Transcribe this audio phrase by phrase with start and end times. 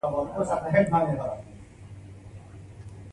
[0.35, 1.37] خوش اخلاقي صدقه ده.